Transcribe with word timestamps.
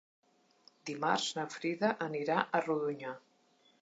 Dimarts 0.89 1.27
na 1.39 1.45
Frida 1.57 1.93
anirà 2.07 2.39
a 2.41 2.63
Rodonyà. 2.69 3.13